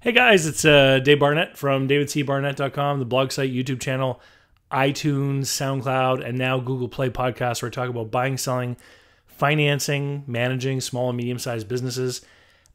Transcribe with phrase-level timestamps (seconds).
[0.00, 4.20] Hey guys, it's uh, Dave Barnett from davidcbarnett.com, the blog site, YouTube channel,
[4.70, 8.76] iTunes, SoundCloud, and now Google Play podcast where I talk about buying, selling,
[9.26, 12.24] financing, managing small and medium sized businesses.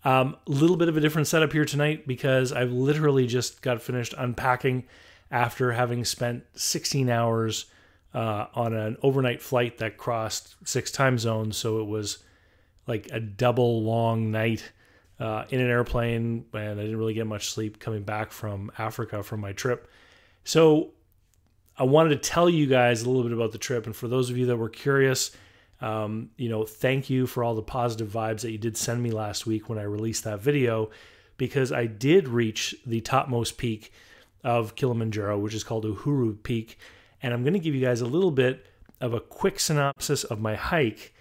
[0.04, 3.82] A um, little bit of a different setup here tonight because I've literally just got
[3.82, 4.84] finished unpacking
[5.32, 7.68] after having spent 16 hours
[8.14, 11.56] uh, on an overnight flight that crossed six time zones.
[11.56, 12.18] So it was
[12.86, 14.74] like a double long night
[15.24, 19.24] uh, in an airplane, and I didn't really get much sleep coming back from Africa
[19.24, 19.90] from my trip.
[20.44, 20.92] So
[21.78, 24.30] I wanted to tell you guys a little bit about the trip, and for those
[24.30, 25.32] of you that were curious,
[25.80, 29.12] um, you know, thank you for all the positive vibes that you did send me
[29.12, 30.92] last week when I released that video,
[31.38, 33.94] because I did reach the topmost peak
[34.44, 36.78] of Kilimanjaro, which is called Uhuru Peak,
[37.22, 38.68] and I'm going to give you guys a little bit
[39.00, 41.14] of a quick synopsis of my hike,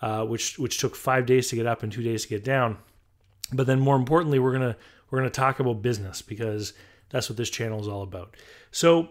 [0.00, 2.78] uh, which which took five days to get up and two days to get down.
[3.52, 4.76] But then more importantly, we're gonna
[5.10, 6.72] we're gonna talk about business because
[7.10, 8.36] that's what this channel is all about.
[8.70, 9.10] So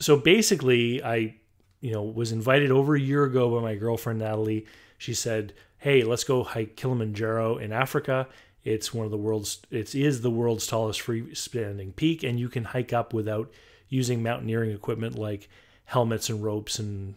[0.00, 1.36] so basically, I
[1.80, 4.66] you know was invited over a year ago by my girlfriend Natalie.
[4.98, 8.28] She said, "Hey, let's go hike Kilimanjaro in Africa."
[8.64, 12.64] It's one of the world's it is the world's tallest freestanding peak, and you can
[12.64, 13.52] hike up without
[13.88, 15.48] using mountaineering equipment like
[15.84, 17.14] helmets and ropes and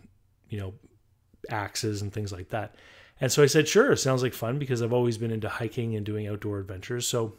[0.50, 0.73] you know
[1.50, 2.76] axes and things like that.
[3.20, 6.06] And so I said, sure, sounds like fun because I've always been into hiking and
[6.06, 7.08] doing outdoor adventures.
[7.08, 7.34] So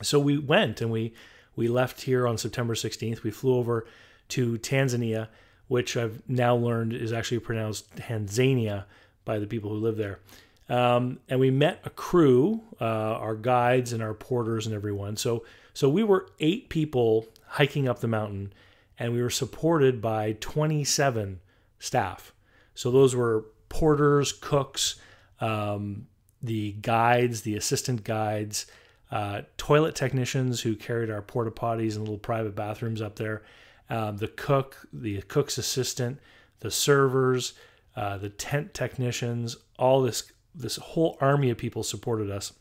[0.00, 1.12] so we went and we
[1.54, 3.22] we left here on September 16th.
[3.22, 3.86] We flew over
[4.28, 5.28] to Tanzania,
[5.68, 8.84] which I've now learned is actually pronounced Tanzania
[9.24, 10.20] by the people who live there.
[10.68, 15.16] Um, and we met a crew, uh, our guides and our porters and everyone.
[15.16, 18.52] So so we were eight people hiking up the mountain,
[18.98, 21.40] and we were supported by 27
[21.78, 22.32] staff.
[22.74, 24.96] So those were porters, cooks,
[25.40, 26.06] um,
[26.42, 28.66] the guides, the assistant guides,
[29.10, 33.42] uh, toilet technicians who carried our porta potties and little private bathrooms up there,
[33.88, 36.20] um, the cook, the cook's assistant,
[36.60, 37.54] the servers,
[37.96, 42.52] uh, the tent technicians, all this this whole army of people supported us.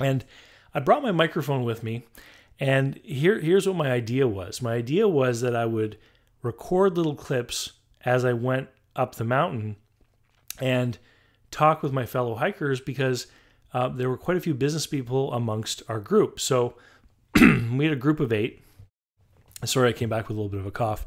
[0.00, 0.24] And
[0.74, 2.06] I brought my microphone with me,
[2.58, 4.60] and here here's what my idea was.
[4.60, 5.96] My idea was that I would
[6.42, 7.72] record little clips
[8.04, 9.76] as I went up the mountain
[10.60, 10.98] and
[11.50, 13.26] talk with my fellow hikers because
[13.72, 16.40] uh, there were quite a few business people amongst our group.
[16.40, 16.74] So
[17.40, 18.62] we had a group of eight.
[19.64, 21.06] Sorry, I came back with a little bit of a cough.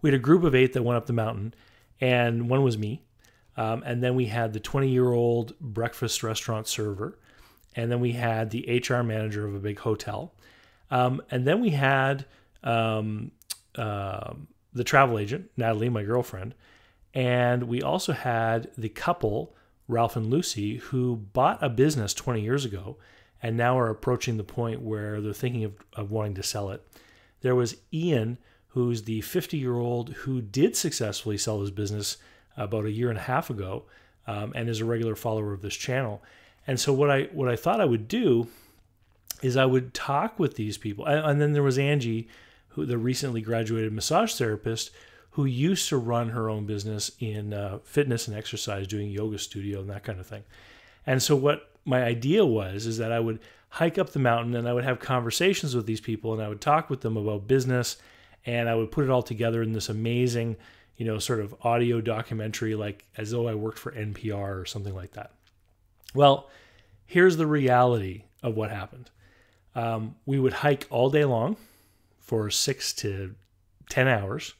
[0.00, 1.54] We had a group of eight that went up the mountain,
[2.00, 3.02] and one was me.
[3.56, 7.18] Um, and then we had the 20 year old breakfast restaurant server.
[7.74, 10.32] And then we had the HR manager of a big hotel.
[10.90, 12.24] Um, and then we had
[12.62, 13.32] um,
[13.76, 14.34] uh,
[14.72, 16.54] the travel agent, Natalie, my girlfriend.
[17.18, 19.52] And we also had the couple,
[19.88, 22.96] Ralph and Lucy, who bought a business 20 years ago
[23.42, 26.86] and now are approaching the point where they're thinking of, of wanting to sell it.
[27.40, 32.18] There was Ian, who's the 50 year old who did successfully sell his business
[32.56, 33.82] about a year and a half ago
[34.28, 36.22] um, and is a regular follower of this channel.
[36.68, 38.46] And so what I what I thought I would do
[39.42, 41.04] is I would talk with these people.
[41.04, 42.28] And, and then there was Angie,
[42.68, 44.92] who the recently graduated massage therapist,
[45.30, 49.80] who used to run her own business in uh, fitness and exercise, doing yoga studio
[49.80, 50.44] and that kind of thing.
[51.06, 53.40] And so, what my idea was is that I would
[53.70, 56.60] hike up the mountain and I would have conversations with these people and I would
[56.60, 57.96] talk with them about business
[58.46, 60.56] and I would put it all together in this amazing,
[60.96, 64.94] you know, sort of audio documentary, like as though I worked for NPR or something
[64.94, 65.32] like that.
[66.14, 66.48] Well,
[67.06, 69.10] here's the reality of what happened.
[69.74, 71.56] Um, we would hike all day long
[72.18, 73.34] for six to
[73.90, 74.54] 10 hours.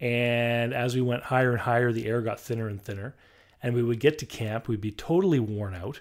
[0.00, 3.14] And as we went higher and higher, the air got thinner and thinner.
[3.62, 6.00] And we would get to camp, we'd be totally worn out.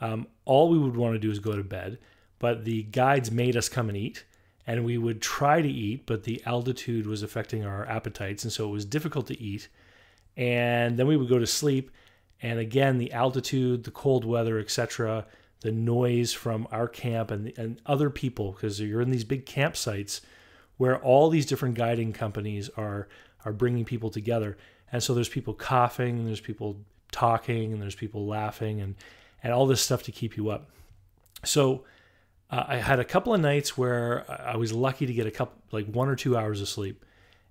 [0.00, 1.98] Um, all we would want to do is go to bed.
[2.38, 4.24] But the guides made us come and eat.
[4.66, 8.44] And we would try to eat, but the altitude was affecting our appetites.
[8.44, 9.68] And so it was difficult to eat.
[10.36, 11.90] And then we would go to sleep.
[12.40, 15.26] And again, the altitude, the cold weather, etc.,
[15.60, 20.20] the noise from our camp and, and other people, because you're in these big campsites
[20.76, 23.08] where all these different guiding companies are
[23.44, 24.56] are bringing people together.
[24.90, 26.76] And so there's people coughing, and there's people
[27.10, 28.94] talking, and there's people laughing, and
[29.42, 30.70] and all this stuff to keep you up.
[31.44, 31.84] So
[32.50, 35.56] uh, I had a couple of nights where I was lucky to get a couple,
[35.72, 37.04] like one or two hours of sleep.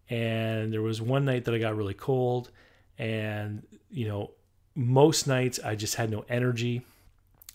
[0.09, 2.51] And there was one night that I got really cold,
[2.97, 4.31] and you know,
[4.75, 6.85] most nights I just had no energy.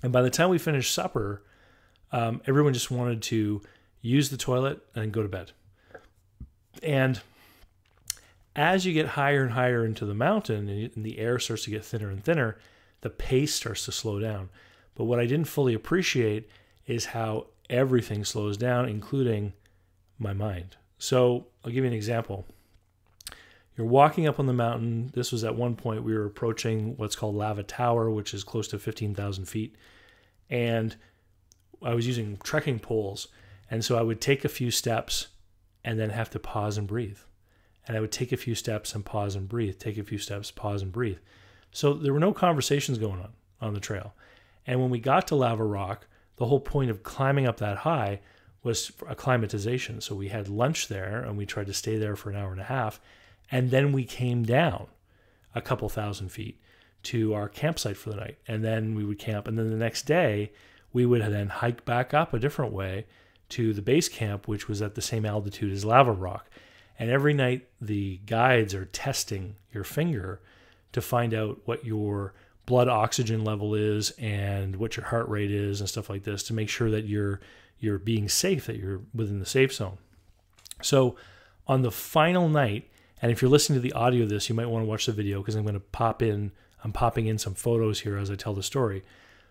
[0.03, 1.43] And by the time we finished supper,
[2.13, 3.63] um, everyone just wanted to
[4.01, 5.53] use the toilet and go to bed.
[6.83, 7.21] And
[8.57, 11.85] as you get higher and higher into the mountain and the air starts to get
[11.85, 12.59] thinner and thinner,
[13.03, 14.49] the pace starts to slow down.
[14.95, 16.49] But what I didn't fully appreciate
[16.87, 19.53] is how everything slows down, including
[20.19, 20.77] my mind.
[20.99, 22.47] So I'll give you an example.
[23.77, 25.11] You're walking up on the mountain.
[25.13, 28.69] This was at one point we were approaching what's called Lava Tower, which is close
[28.69, 29.77] to 15,000 feet.
[30.49, 30.97] And
[31.83, 33.29] I was using trekking poles.
[33.71, 35.27] And so I would take a few steps
[35.85, 37.19] and then have to pause and breathe.
[37.87, 40.51] And I would take a few steps and pause and breathe, take a few steps,
[40.51, 41.19] pause and breathe.
[41.71, 44.15] So there were no conversations going on on the trail.
[44.67, 46.07] And when we got to Lava Rock,
[46.37, 48.21] the whole point of climbing up that high
[48.63, 50.01] was acclimatization.
[50.01, 52.61] So we had lunch there and we tried to stay there for an hour and
[52.61, 53.01] a half.
[53.51, 54.89] And then we came down
[55.55, 56.61] a couple thousand feet
[57.05, 58.39] to our campsite for the night.
[58.49, 59.47] And then we would camp.
[59.47, 60.53] And then the next day,
[60.93, 63.07] we would then hike back up a different way
[63.51, 66.51] to the base camp, which was at the same altitude as Lava Rock.
[66.99, 70.41] And every night, the guides are testing your finger
[70.93, 72.33] to find out what your
[72.65, 76.55] blood oxygen level is and what your heart rate is and stuff like this to
[76.55, 77.41] make sure that you're
[77.79, 79.99] you're being safe, that you're within the safe zone.
[80.81, 81.17] So
[81.67, 82.91] on the final night,
[83.21, 85.13] and if you're listening to the audio of this, you might want to watch the
[85.13, 86.53] video because I'm going to pop in,
[86.83, 89.03] I'm popping in some photos here as I tell the story.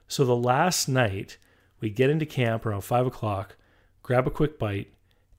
[0.08, 1.38] So the last night,
[1.80, 3.56] we get into camp around five o'clock,
[4.02, 4.92] grab a quick bite,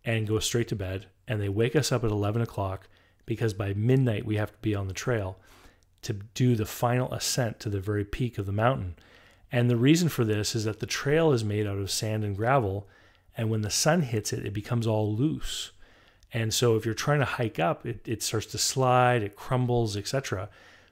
[0.05, 1.07] and go straight to bed.
[1.29, 2.89] And they wake us up at 11 o'clock
[3.25, 5.39] because by midnight we have to be on the trail
[6.03, 8.95] to do the final ascent to the very peak of the mountain.
[9.51, 12.37] And the reason for this is that the trail is made out of sand and
[12.37, 12.87] gravel,
[13.37, 15.73] and when the sun hits it, it becomes all loose.
[16.33, 19.97] And so if you're trying to hike up, it, it starts to slide, it crumbles,
[19.97, 20.49] etc.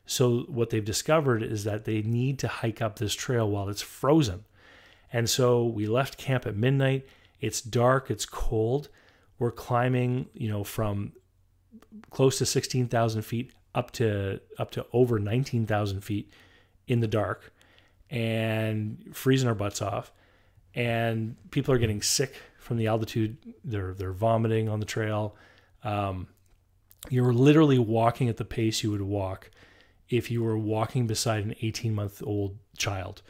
[0.06, 3.82] So what they've discovered is that they need to hike up this trail while it's
[3.82, 4.44] frozen.
[5.12, 7.06] And so we left camp at midnight.
[7.40, 8.88] It's dark, it's cold.
[9.38, 11.12] We're climbing, you know, from
[12.10, 16.32] close to 16,000 feet up to up to over 19,000 feet
[16.86, 17.52] in the dark
[18.10, 20.12] and freezing our butts off.
[20.75, 23.36] And people are getting sick from the altitude.
[23.64, 25.37] They're they're vomiting on the trail.
[25.82, 26.28] Um,
[27.10, 29.50] you're literally walking at the pace you would walk
[30.08, 33.22] if you were walking beside an 18 month old child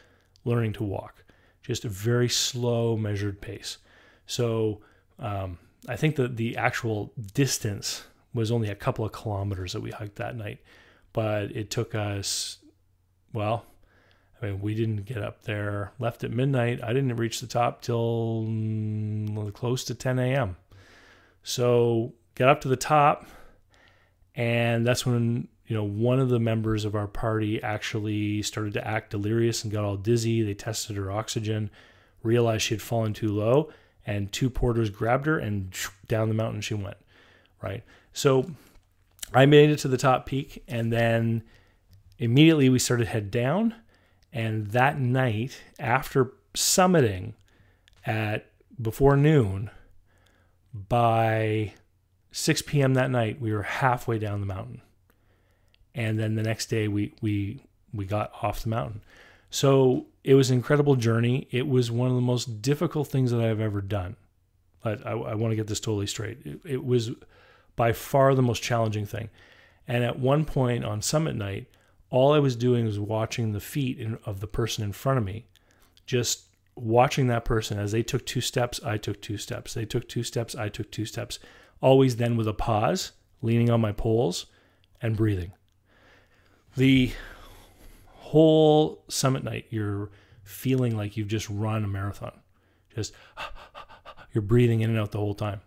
[0.45, 1.25] learning to walk.
[1.63, 3.79] Just a very slow, measured pace.
[4.27, 4.83] So
[5.19, 5.59] um,
[5.89, 10.17] I think that the actual distance was only a couple of kilometers that we hiked
[10.17, 10.61] that night,
[11.13, 12.59] but it took us,
[13.33, 13.65] well,
[14.41, 16.83] I mean, we didn't get up there, left at midnight.
[16.83, 20.57] I didn't reach the top till mm, close to 10 a.m.
[21.43, 23.27] So got up to the top,
[24.35, 28.87] and that's when you know one of the members of our party actually started to
[28.87, 30.43] act delirious and got all dizzy.
[30.43, 31.71] They tested her oxygen,
[32.23, 33.71] realized she had fallen too low,
[34.07, 35.75] and two porters grabbed her and
[36.09, 36.97] down the mountain she went.
[37.63, 37.83] Right.
[38.13, 38.51] So
[39.33, 41.43] I made it to the top peak, and then
[42.19, 43.75] immediately we started head down.
[44.33, 47.35] And that night, after summiting
[48.05, 49.71] at before noon,
[50.73, 51.73] by
[52.33, 52.95] 6 p.m.
[52.95, 54.83] that night, we were halfway down the mountain.
[55.95, 57.61] And then the next day, we we
[57.93, 59.03] we got off the mountain.
[59.55, 61.47] So it was an incredible journey.
[61.53, 64.17] It was one of the most difficult things that I've ever done.
[64.83, 66.39] But I, I want to get this totally straight.
[66.45, 67.13] It, it was
[67.77, 69.31] by far the most challenging thing.
[69.87, 71.69] And at one point on summit night,
[72.11, 75.25] all I was doing was watching the feet in, of the person in front of
[75.25, 75.47] me,
[76.05, 79.73] just watching that person as they took two steps, I took two steps.
[79.75, 81.39] They took two steps, I took two steps.
[81.81, 84.47] Always then with a pause, leaning on my poles
[85.01, 85.53] and breathing.
[86.77, 87.13] The
[88.35, 90.11] whole summit night, you're
[90.43, 92.33] feeling like you've just run a marathon.
[92.93, 93.15] Just
[94.33, 95.61] you're breathing in and out the whole time.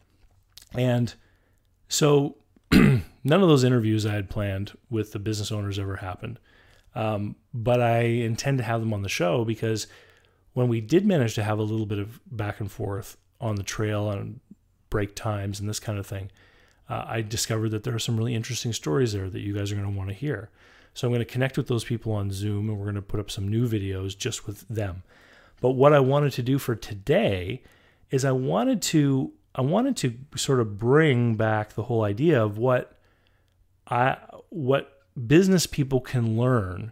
[0.74, 1.14] And
[1.88, 2.36] so
[2.72, 6.40] none of those interviews I had planned with the business owners ever happened.
[6.94, 9.88] Um, but I intend to have them on the show because
[10.52, 13.64] when we did manage to have a little bit of back and forth on the
[13.64, 14.42] trail and
[14.90, 16.32] break times and this kind of thing,
[16.90, 19.76] uh, I discovered that there are some really interesting stories there that you guys are
[19.76, 20.50] going to want to hear.
[20.98, 23.20] So I'm going to connect with those people on Zoom and we're going to put
[23.20, 25.04] up some new videos just with them.
[25.62, 27.62] But what I wanted to do for today
[28.10, 32.58] is I wanted to I wanted to sort of bring back the whole idea of
[32.58, 32.98] what
[33.86, 34.18] I
[34.50, 36.92] what business people can learn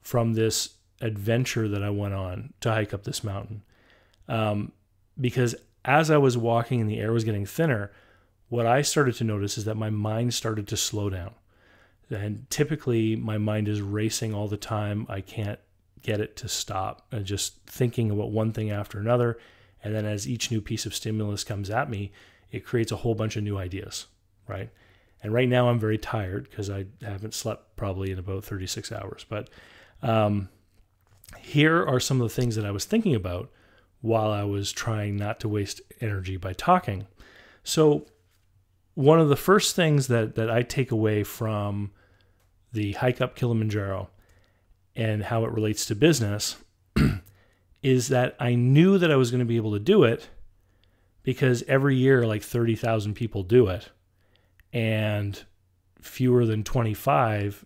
[0.00, 0.70] from this
[1.00, 3.62] adventure that I went on to hike up this mountain.
[4.26, 4.72] Um,
[5.20, 7.92] because as I was walking and the air was getting thinner,
[8.48, 11.34] what I started to notice is that my mind started to slow down.
[12.10, 15.06] And typically, my mind is racing all the time.
[15.08, 15.60] I can't
[16.02, 19.38] get it to stop and just thinking about one thing after another.
[19.82, 22.12] And then as each new piece of stimulus comes at me,
[22.50, 24.06] it creates a whole bunch of new ideas,
[24.48, 24.70] right?
[25.22, 29.24] And right now I'm very tired because I haven't slept probably in about 36 hours.
[29.28, 29.48] But
[30.02, 30.48] um,
[31.38, 33.50] here are some of the things that I was thinking about
[34.00, 37.06] while I was trying not to waste energy by talking.
[37.62, 38.06] So,
[38.94, 41.92] one of the first things that, that I take away from
[42.72, 44.10] the hike up Kilimanjaro
[44.96, 46.56] and how it relates to business
[47.82, 50.28] is that I knew that I was going to be able to do it
[51.22, 53.90] because every year, like 30,000 people do it,
[54.72, 55.42] and
[56.00, 57.64] fewer than 25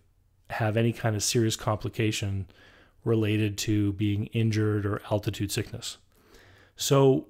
[0.51, 2.47] have any kind of serious complication
[3.05, 5.99] related to being injured or altitude sickness.
[6.77, 7.29] So,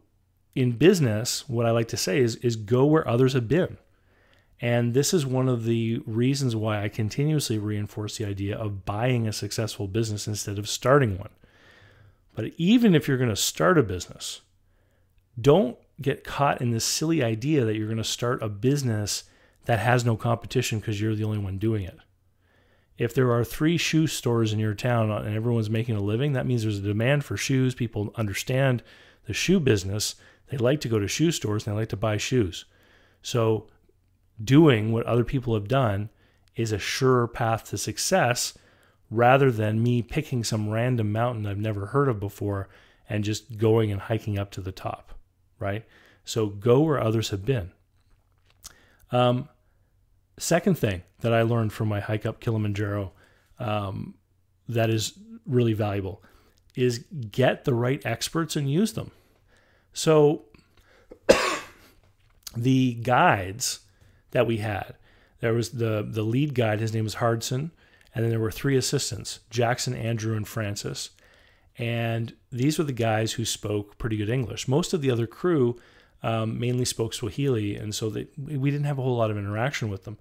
[0.54, 3.76] in business, what I like to say is, is go where others have been.
[4.60, 9.26] And this is one of the reasons why I continuously reinforce the idea of buying
[9.26, 11.30] a successful business instead of starting one.
[12.34, 14.40] But even if you're going to start a business,
[15.40, 19.24] don't get caught in this silly idea that you're going to start a business
[19.66, 21.98] that has no competition because you're the only one doing it.
[22.96, 26.32] If there are three shoe stores in your town uh, and everyone's making a living,
[26.32, 27.74] that means there's a demand for shoes.
[27.74, 28.82] People understand
[29.26, 30.14] the shoe business.
[30.50, 32.66] They like to go to shoe stores and they like to buy shoes.
[33.22, 33.68] So,
[34.42, 36.10] doing what other people have done
[36.56, 38.56] is a sure path to success
[39.10, 42.68] rather than me picking some random mountain I've never heard of before
[43.08, 45.12] and just going and hiking up to the top,
[45.58, 45.84] right?
[46.24, 47.70] So go where others have been.
[49.12, 49.48] Um,
[50.38, 53.12] second thing that I learned from my hike up Kilimanjaro
[53.58, 54.14] um,
[54.68, 56.22] that is really valuable
[56.74, 59.10] is get the right experts and use them.
[59.92, 60.46] So
[62.56, 63.80] the guides
[64.34, 64.94] that we had,
[65.40, 66.80] there was the the lead guide.
[66.80, 67.70] His name was Hardson
[68.14, 71.10] and then there were three assistants Jackson, Andrew, and Francis.
[71.76, 74.68] And these were the guys who spoke pretty good English.
[74.68, 75.76] Most of the other crew
[76.22, 79.88] um, mainly spoke Swahili, and so they, we didn't have a whole lot of interaction
[79.88, 80.16] with them.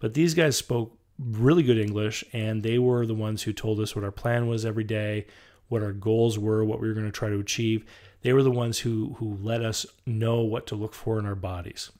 [0.00, 3.94] But these guys spoke really good English, and they were the ones who told us
[3.94, 5.26] what our plan was every day,
[5.68, 7.84] what our goals were, what we were going to try to achieve.
[8.22, 11.36] They were the ones who who let us know what to look for in our
[11.36, 11.92] bodies.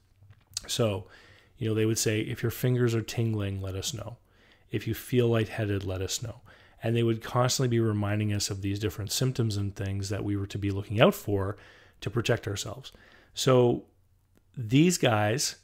[0.67, 1.07] So,
[1.57, 4.17] you know, they would say, if your fingers are tingling, let us know.
[4.71, 6.41] If you feel lightheaded, let us know.
[6.83, 10.37] And they would constantly be reminding us of these different symptoms and things that we
[10.37, 11.57] were to be looking out for
[12.01, 12.91] to protect ourselves.
[13.33, 13.85] So
[14.55, 15.55] these guys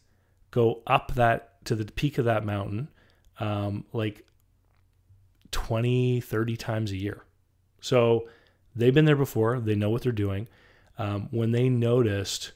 [0.51, 2.89] go up that to the peak of that mountain
[3.39, 4.25] um, like
[5.51, 7.23] 20, 30 times a year.
[7.81, 8.27] So
[8.75, 10.47] they've been there before, they know what they're doing.
[10.97, 12.51] Um, when they noticed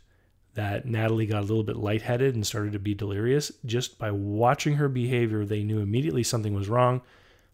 [0.58, 3.52] that Natalie got a little bit lightheaded and started to be delirious.
[3.64, 7.04] Just by watching her behavior, they knew immediately something was wrong.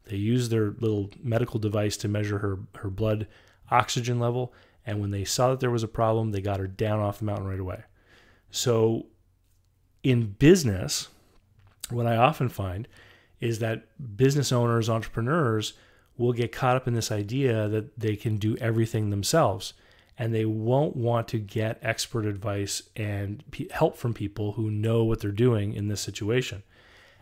[0.05, 3.27] They used their little medical device to measure her, her blood
[3.69, 4.53] oxygen level.
[4.85, 7.25] And when they saw that there was a problem, they got her down off the
[7.25, 7.83] mountain right away.
[8.51, 9.07] So,
[10.01, 11.09] in business,
[11.89, 12.87] what I often find
[13.41, 13.83] is that
[14.15, 15.73] business owners, entrepreneurs
[16.17, 19.73] will get caught up in this idea that they can do everything themselves
[20.17, 25.19] and they won't want to get expert advice and help from people who know what
[25.19, 26.63] they're doing in this situation.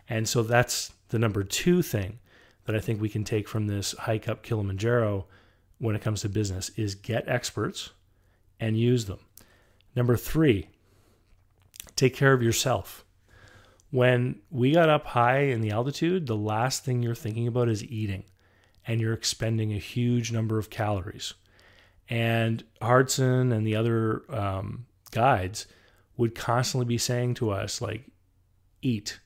[0.08, 2.18] And so that's the number two thing
[2.64, 5.26] that I think we can take from this hike up Kilimanjaro
[5.78, 7.90] when it comes to business is get experts
[8.60, 9.18] and use them.
[9.96, 10.68] Number three,
[11.96, 13.04] take care of yourself.
[13.90, 17.84] When we got up high in the altitude, the last thing you're thinking about is
[17.84, 18.24] eating,
[18.86, 21.34] and you're expending a huge number of calories.
[22.08, 25.66] And Hardson and the other um, guides
[26.16, 28.10] would constantly be saying to us, like,
[28.82, 29.20] eat.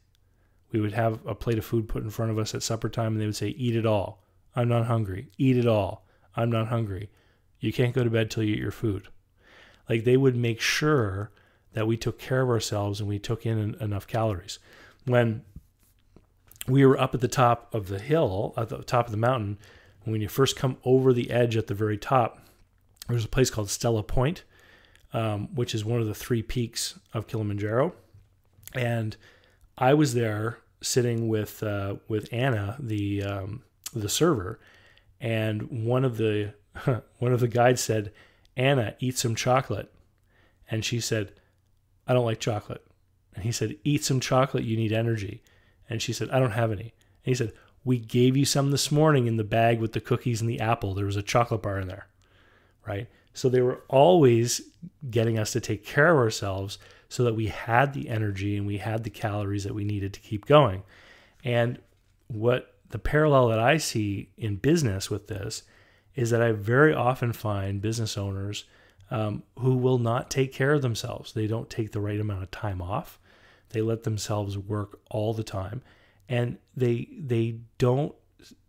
[0.70, 3.12] We would have a plate of food put in front of us at supper time,
[3.12, 4.22] and they would say, eat it all.
[4.54, 5.28] I'm not hungry.
[5.38, 6.06] Eat it all.
[6.36, 7.10] I'm not hungry.
[7.60, 9.08] You can't go to bed till you eat your food.
[9.88, 11.32] Like, they would make sure
[11.72, 14.58] that we took care of ourselves and we took in enough calories.
[15.04, 15.42] When
[16.66, 19.58] we were up at the top of the hill, at the top of the mountain,
[20.04, 22.40] when you first come over the edge at the very top,
[23.08, 24.44] there's a place called Stella Point,
[25.12, 27.94] um, which is one of the three peaks of Kilimanjaro,
[28.74, 29.16] and
[29.78, 33.62] I was there sitting with uh, with Anna, the um,
[33.94, 34.58] the server,
[35.20, 36.52] and one of the
[37.18, 38.12] one of the guides said,
[38.56, 39.92] "Anna, eat some chocolate,"
[40.70, 41.32] and she said,
[42.06, 42.84] "I don't like chocolate,"
[43.34, 44.64] and he said, "Eat some chocolate.
[44.64, 45.42] You need energy,"
[45.88, 46.82] and she said, "I don't have any,"
[47.24, 47.52] and he said,
[47.84, 50.94] "We gave you some this morning in the bag with the cookies and the apple.
[50.94, 52.08] There was a chocolate bar in there."
[52.86, 53.08] Right?
[53.32, 54.62] So they were always
[55.10, 56.78] getting us to take care of ourselves
[57.08, 60.20] so that we had the energy and we had the calories that we needed to
[60.20, 60.82] keep going.
[61.44, 61.78] And
[62.28, 65.62] what the parallel that I see in business with this
[66.14, 68.64] is that I very often find business owners
[69.10, 71.32] um, who will not take care of themselves.
[71.32, 73.18] They don't take the right amount of time off.
[73.70, 75.82] They let themselves work all the time,
[76.28, 78.14] and they they don't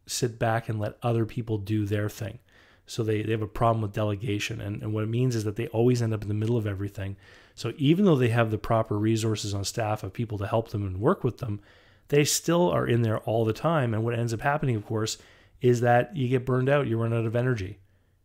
[0.06, 2.40] sit back and let other people do their thing.
[2.88, 4.62] So they, they have a problem with delegation.
[4.62, 6.66] And, and what it means is that they always end up in the middle of
[6.66, 7.18] everything.
[7.54, 10.86] So even though they have the proper resources on staff of people to help them
[10.86, 11.60] and work with them,
[12.08, 13.94] they still are in there all the time.
[13.94, 15.18] And what ends up happening, of course,
[15.62, 17.80] is that you get burned out, you run out of energy,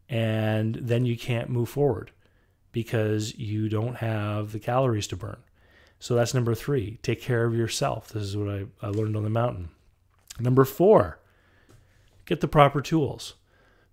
[0.09, 2.13] and then you can't move forward
[2.71, 5.39] because you don't have the calories to burn.
[5.99, 6.99] So that's number three.
[7.03, 8.09] Take care of yourself.
[8.09, 9.71] This is what I, I learned on the mountain.
[10.41, 11.21] Number four,
[12.27, 13.35] get the proper tools.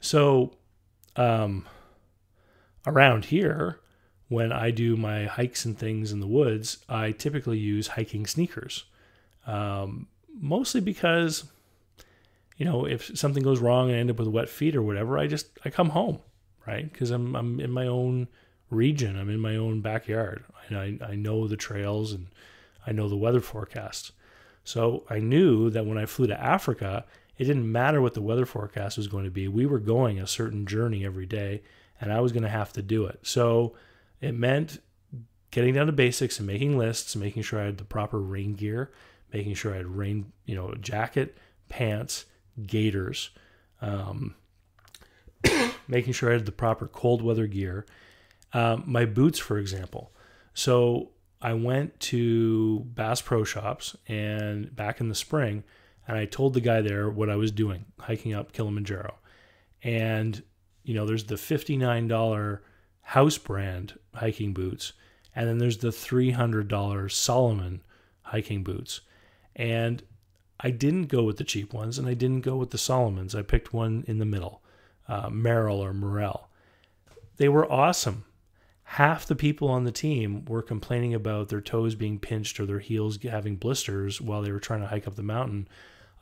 [0.02, 0.54] So,
[1.16, 1.66] um,
[2.86, 3.80] around here,
[4.28, 8.86] when I do my hikes and things in the woods, I typically use hiking sneakers.
[9.48, 10.08] Um,
[10.40, 11.46] mostly because,
[12.58, 15.18] you know, if something goes wrong and I end up with wet feet or whatever,
[15.18, 16.20] I just I come home,
[16.68, 16.92] right?
[16.92, 18.28] Because I'm I'm in my own
[18.70, 19.18] region.
[19.18, 20.44] I'm in my own backyard.
[20.68, 22.28] And I, I know the trails and
[22.86, 24.12] I know the weather forecast.
[24.64, 27.06] So I knew that when I flew to Africa,
[27.40, 29.48] it didn't matter what the weather forecast was going to be.
[29.48, 31.64] We were going a certain journey every day,
[32.00, 33.20] and I was going to have to do it.
[33.24, 33.76] So
[34.20, 34.82] it meant
[35.50, 38.92] getting down to basics and making lists, making sure I had the proper rain gear,
[39.32, 41.38] making sure I had rain, you know, jacket,
[41.70, 42.26] pants,
[42.68, 43.30] gaiters,
[43.82, 44.36] um,
[45.88, 47.86] making sure I had the proper cold weather gear.
[48.52, 50.12] Um, my boots, for example.
[50.54, 55.64] So I went to Bass Pro Shops and back in the spring,
[56.10, 59.14] and I told the guy there what I was doing, hiking up Kilimanjaro.
[59.84, 60.42] And,
[60.84, 62.60] you know, there's the $59
[63.02, 64.94] house brand hiking boots,
[65.36, 67.84] and then there's the $300 Salomon
[68.24, 69.02] hiking boots.
[69.56, 70.02] And
[70.60, 73.36] I didn't go with the cheap ones, and I didn't go with the Salomons.
[73.36, 74.64] I picked one in the middle,
[75.08, 76.50] uh, Merrell or Morel.
[77.38, 78.26] They were awesome
[78.94, 82.80] half the people on the team were complaining about their toes being pinched or their
[82.80, 85.68] heels having blisters while they were trying to hike up the mountain.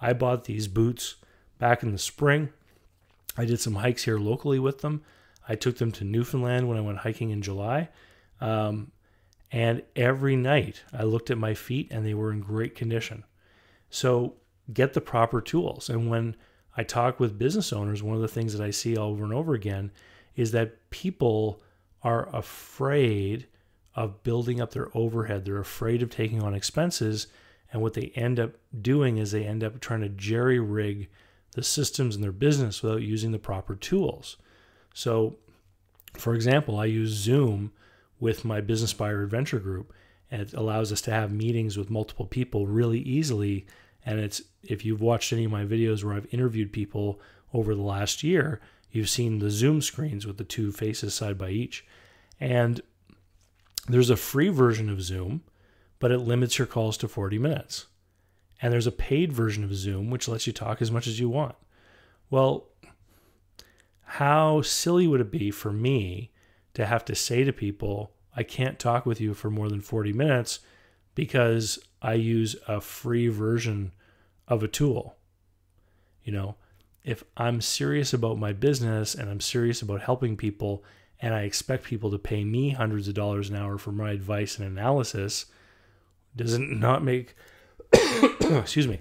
[0.01, 1.15] I bought these boots
[1.59, 2.49] back in the spring.
[3.37, 5.03] I did some hikes here locally with them.
[5.47, 7.89] I took them to Newfoundland when I went hiking in July.
[8.41, 8.91] Um,
[9.51, 13.23] and every night I looked at my feet and they were in great condition.
[13.89, 14.35] So
[14.73, 15.89] get the proper tools.
[15.89, 16.35] And when
[16.75, 19.53] I talk with business owners, one of the things that I see over and over
[19.53, 19.91] again
[20.35, 21.61] is that people
[22.03, 23.47] are afraid
[23.95, 25.45] of building up their overhead.
[25.45, 27.27] They're afraid of taking on expenses.
[27.71, 31.09] And what they end up doing is they end up trying to jerry rig
[31.51, 34.37] the systems in their business without using the proper tools.
[34.93, 35.37] So,
[36.13, 37.71] for example, I use Zoom
[38.19, 39.93] with my Business Buyer Advantage Group,
[40.31, 43.65] and it allows us to have meetings with multiple people really easily.
[44.05, 47.19] And it's if you've watched any of my videos where I've interviewed people
[47.53, 51.49] over the last year, You've seen the Zoom screens with the two faces side by
[51.49, 51.85] each.
[52.39, 52.81] And
[53.87, 55.41] there's a free version of Zoom,
[55.99, 57.87] but it limits your calls to 40 minutes.
[58.61, 61.29] And there's a paid version of Zoom, which lets you talk as much as you
[61.29, 61.55] want.
[62.29, 62.67] Well,
[64.03, 66.31] how silly would it be for me
[66.73, 70.13] to have to say to people, I can't talk with you for more than 40
[70.13, 70.59] minutes
[71.13, 73.91] because I use a free version
[74.47, 75.17] of a tool?
[76.23, 76.55] You know,
[77.03, 80.83] if I'm serious about my business and I'm serious about helping people
[81.19, 84.57] and I expect people to pay me hundreds of dollars an hour for my advice
[84.57, 85.45] and analysis,
[86.37, 87.35] does it not make
[88.41, 88.99] excuse me,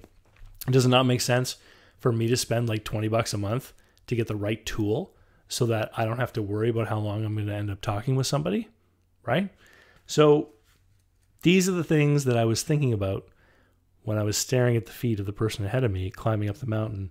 [0.70, 1.57] does it not make sense
[1.99, 3.72] for me to spend like 20 bucks a month
[4.07, 5.14] to get the right tool
[5.49, 7.81] so that I don't have to worry about how long I'm going to end up
[7.81, 8.68] talking with somebody,
[9.25, 9.49] right?
[10.07, 10.51] So
[11.42, 13.29] these are the things that I was thinking about
[14.03, 16.59] when I was staring at the feet of the person ahead of me climbing up
[16.59, 17.11] the mountain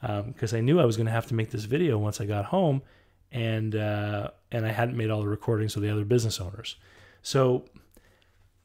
[0.00, 2.26] because um, I knew I was going to have to make this video once I
[2.26, 2.82] got home,
[3.30, 6.74] and uh, and I hadn't made all the recordings with the other business owners.
[7.22, 7.66] So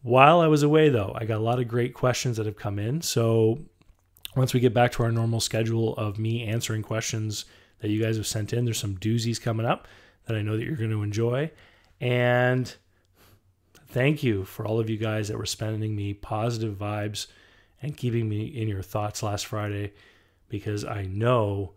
[0.07, 2.79] while I was away, though, I got a lot of great questions that have come
[2.79, 3.01] in.
[3.01, 3.59] So
[4.37, 7.43] once we get back to our normal schedule of me answering questions
[7.79, 9.85] that you guys have sent in, there's some doozies coming up
[10.25, 11.51] that I know that you're going to enjoy,
[11.99, 12.73] and
[13.89, 17.27] thank you for all of you guys that were sending me positive vibes
[17.81, 19.91] and keeping me in your thoughts last Friday
[20.47, 21.73] because I know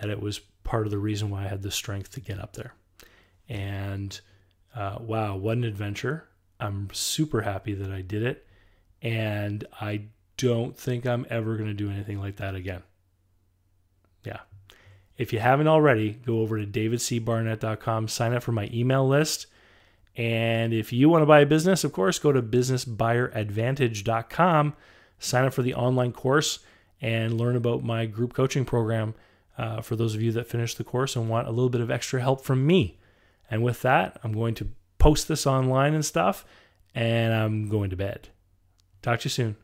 [0.00, 2.52] that it was part of the reason why I had the strength to get up
[2.52, 2.74] there.
[3.48, 4.20] And
[4.72, 6.28] uh, wow, what an adventure!
[6.62, 8.46] I'm super happy that I did it.
[9.02, 10.02] And I
[10.36, 12.84] don't think I'm ever going to do anything like that again.
[14.24, 14.38] Yeah.
[15.18, 19.46] If you haven't already, go over to davidcbarnett.com, sign up for my email list.
[20.16, 24.74] And if you want to buy a business, of course, go to businessbuyeradvantage.com,
[25.18, 26.58] sign up for the online course
[27.00, 29.14] and learn about my group coaching program
[29.58, 31.90] uh, for those of you that finished the course and want a little bit of
[31.90, 32.98] extra help from me.
[33.50, 34.68] And with that, I'm going to
[35.02, 36.44] post this online and stuff,
[36.94, 38.28] and I'm going to bed.
[39.02, 39.56] Talk to you soon.